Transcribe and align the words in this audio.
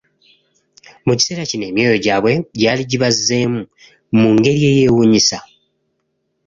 Mu 1.05 1.13
kiseera 1.17 1.49
kino 1.49 1.63
emyoyo 1.69 1.97
gyabwe 2.05 2.31
gyali 2.59 2.83
gibazzeemu 2.91 3.61
mu 4.19 4.27
ngeri 4.35 4.59
eyeewuunyisa. 4.69 5.37